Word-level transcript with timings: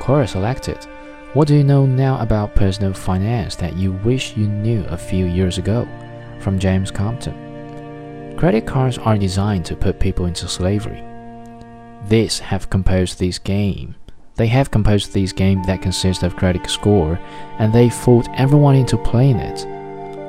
Chorus 0.00 0.32
selected. 0.32 0.84
What 1.34 1.46
do 1.46 1.54
you 1.54 1.62
know 1.62 1.86
now 1.86 2.18
about 2.20 2.56
personal 2.56 2.92
finance 2.92 3.54
that 3.56 3.76
you 3.76 3.92
wish 3.92 4.36
you 4.36 4.48
knew 4.48 4.84
a 4.88 4.96
few 4.96 5.26
years 5.26 5.58
ago? 5.58 5.86
From 6.40 6.58
James 6.58 6.90
Compton. 6.90 8.34
Credit 8.36 8.66
cards 8.66 8.96
are 8.98 9.18
designed 9.18 9.66
to 9.66 9.76
put 9.76 10.00
people 10.00 10.24
into 10.24 10.48
slavery. 10.48 11.04
These 12.08 12.38
have 12.38 12.70
composed 12.70 13.18
this 13.18 13.38
game. 13.38 13.94
They 14.36 14.46
have 14.46 14.70
composed 14.70 15.12
this 15.12 15.32
game 15.32 15.62
that 15.64 15.82
consists 15.82 16.22
of 16.22 16.34
credit 16.34 16.68
score, 16.68 17.20
and 17.58 17.72
they 17.72 17.90
fooled 17.90 18.28
everyone 18.34 18.74
into 18.74 18.96
playing 18.96 19.36
it. 19.36 19.66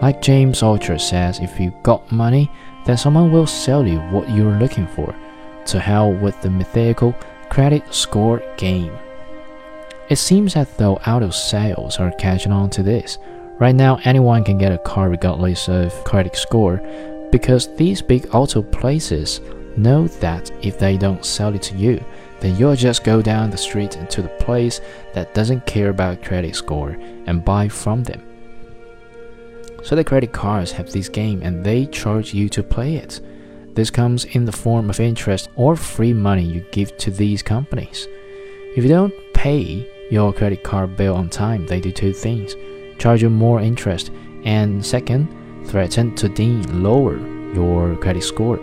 Like 0.00 0.22
James 0.22 0.62
Altucher 0.62 0.98
says, 0.98 1.40
if 1.40 1.60
you 1.60 1.74
got 1.82 2.10
money, 2.10 2.50
then 2.86 2.96
someone 2.96 3.30
will 3.30 3.46
sell 3.46 3.86
you 3.86 3.98
what 4.10 4.30
you're 4.30 4.58
looking 4.58 4.86
for. 4.88 5.14
To 5.66 5.78
hell 5.78 6.10
with 6.10 6.40
the 6.40 6.48
mythical 6.48 7.14
credit 7.50 7.94
score 7.94 8.42
game. 8.56 8.96
It 10.08 10.16
seems 10.16 10.56
as 10.56 10.68
though 10.76 10.96
auto 11.06 11.30
sales 11.30 11.98
are 11.98 12.12
catching 12.12 12.52
on 12.52 12.70
to 12.70 12.82
this. 12.82 13.18
Right 13.58 13.74
now, 13.74 13.98
anyone 14.04 14.42
can 14.42 14.56
get 14.56 14.72
a 14.72 14.78
car 14.78 15.10
regardless 15.10 15.68
of 15.68 15.92
credit 16.04 16.34
score 16.36 16.80
because 17.30 17.74
these 17.76 18.00
big 18.00 18.26
auto 18.34 18.62
places 18.62 19.40
know 19.76 20.06
that 20.06 20.50
if 20.62 20.78
they 20.78 20.96
don't 20.96 21.24
sell 21.24 21.54
it 21.54 21.62
to 21.62 21.76
you, 21.76 22.02
then 22.40 22.56
you'll 22.56 22.76
just 22.76 23.04
go 23.04 23.20
down 23.20 23.50
the 23.50 23.58
street 23.58 23.98
to 24.08 24.22
the 24.22 24.28
place 24.40 24.80
that 25.12 25.34
doesn't 25.34 25.66
care 25.66 25.90
about 25.90 26.22
credit 26.22 26.54
score 26.54 26.96
and 27.26 27.44
buy 27.44 27.68
from 27.68 28.02
them. 28.02 28.22
So 29.82 29.94
the 29.94 30.04
credit 30.04 30.32
cards 30.32 30.72
have 30.72 30.90
this 30.90 31.08
game 31.08 31.42
and 31.42 31.64
they 31.64 31.86
charge 31.86 32.32
you 32.32 32.48
to 32.50 32.62
play 32.62 32.96
it. 32.96 33.20
This 33.74 33.90
comes 33.90 34.24
in 34.24 34.44
the 34.44 34.52
form 34.52 34.88
of 34.88 35.00
interest 35.00 35.50
or 35.54 35.76
free 35.76 36.12
money 36.12 36.44
you 36.44 36.64
give 36.72 36.96
to 36.98 37.10
these 37.10 37.42
companies. 37.42 38.08
If 38.76 38.84
you 38.84 38.88
don't 38.88 39.14
pay 39.34 39.88
your 40.10 40.32
credit 40.32 40.62
card 40.62 40.96
bill 40.96 41.14
on 41.14 41.28
time, 41.28 41.66
they 41.66 41.80
do 41.80 41.92
two 41.92 42.12
things 42.12 42.54
charge 42.98 43.22
you 43.22 43.30
more 43.30 43.60
interest, 43.60 44.10
and 44.44 44.84
second, 44.84 45.28
threaten 45.66 46.14
to 46.16 46.28
deem 46.28 46.62
lower 46.82 47.18
your 47.54 47.96
credit 47.96 48.22
score. 48.22 48.58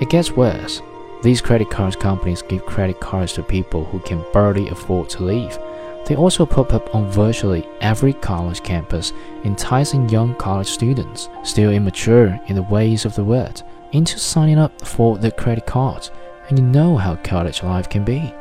It 0.00 0.10
gets 0.10 0.32
worse. 0.32 0.82
These 1.22 1.40
credit 1.40 1.70
card 1.70 1.98
companies 1.98 2.42
give 2.42 2.64
credit 2.66 3.00
cards 3.00 3.32
to 3.34 3.42
people 3.42 3.84
who 3.84 4.00
can 4.00 4.24
barely 4.32 4.68
afford 4.68 5.10
to 5.10 5.22
leave. 5.22 5.58
They 6.06 6.16
also 6.16 6.46
pop 6.46 6.72
up 6.72 6.94
on 6.94 7.10
virtually 7.12 7.68
every 7.80 8.14
college 8.14 8.62
campus, 8.62 9.12
enticing 9.44 10.08
young 10.08 10.34
college 10.36 10.68
students, 10.68 11.28
still 11.44 11.70
immature 11.70 12.40
in 12.48 12.56
the 12.56 12.62
ways 12.62 13.04
of 13.04 13.14
the 13.14 13.24
world, 13.24 13.62
into 13.92 14.18
signing 14.18 14.58
up 14.58 14.80
for 14.86 15.18
the 15.18 15.30
credit 15.30 15.66
cards. 15.66 16.10
And 16.48 16.58
you 16.58 16.64
know 16.64 16.96
how 16.96 17.16
college 17.16 17.62
life 17.62 17.88
can 17.88 18.04
be. 18.04 18.34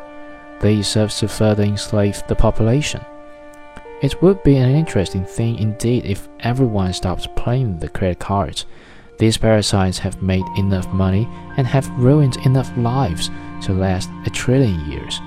They 0.61 0.81
serve 0.81 1.11
to 1.15 1.27
further 1.27 1.63
enslave 1.63 2.21
the 2.27 2.35
population. 2.35 3.02
It 4.02 4.21
would 4.21 4.43
be 4.43 4.55
an 4.57 4.75
interesting 4.75 5.25
thing 5.25 5.57
indeed 5.57 6.05
if 6.05 6.29
everyone 6.39 6.93
stopped 6.93 7.35
playing 7.35 7.79
the 7.79 7.89
credit 7.89 8.19
cards. 8.19 8.65
These 9.17 9.37
parasites 9.37 9.97
have 9.99 10.21
made 10.21 10.45
enough 10.57 10.87
money 10.89 11.27
and 11.57 11.67
have 11.67 11.89
ruined 11.97 12.37
enough 12.45 12.71
lives 12.77 13.30
to 13.63 13.73
last 13.73 14.09
a 14.25 14.30
trillion 14.30 14.89
years. 14.89 15.19